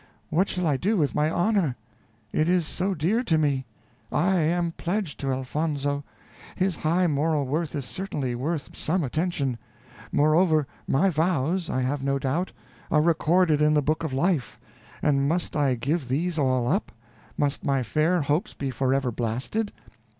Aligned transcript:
what 0.31 0.49
shall 0.49 0.65
I 0.65 0.77
do 0.77 0.97
with 0.97 1.13
my 1.13 1.29
honor? 1.29 1.75
it 2.33 2.49
is 2.49 2.65
so 2.65 2.95
dear 2.95 3.21
to 3.25 3.37
me; 3.37 3.65
I 4.11 4.39
am 4.39 4.71
pledged 4.71 5.19
to 5.19 5.27
Elfonzo. 5.31 6.03
His 6.55 6.77
high 6.77 7.05
moral 7.05 7.45
worth 7.45 7.75
is 7.75 7.85
certainly 7.85 8.33
worth 8.33 8.75
some 8.75 9.03
attention; 9.03 9.59
moreover, 10.11 10.65
my 10.87 11.11
vows, 11.11 11.69
I 11.69 11.81
have 11.81 12.03
no 12.03 12.17
doubt, 12.17 12.51
are 12.89 12.99
recorded 13.03 13.61
in 13.61 13.75
the 13.75 13.83
book 13.83 14.03
of 14.03 14.11
life, 14.11 14.59
and 15.03 15.27
must 15.29 15.55
I 15.55 15.75
give 15.75 16.07
these 16.07 16.39
all 16.39 16.67
up? 16.67 16.91
must 17.37 17.63
my 17.63 17.83
fair 17.83 18.23
hopes 18.23 18.55
be 18.55 18.71
forever 18.71 19.11
blasted? 19.11 19.71